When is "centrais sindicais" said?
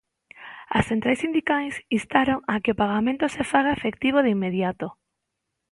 0.89-1.75